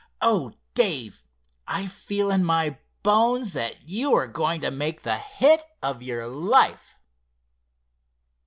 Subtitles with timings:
[0.19, 1.23] "Oh, Dave,
[1.67, 6.25] I feel in my bones that you are going to make the hit of your
[6.27, 6.97] life!"